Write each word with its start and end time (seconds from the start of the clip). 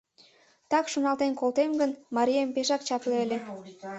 Так 0.71 0.85
шоналтен 0.91 1.33
колтем 1.39 1.71
гын, 1.79 1.91
марием 2.15 2.49
пешак 2.55 2.81
чапле 2.87 3.15
ыле. 3.25 3.37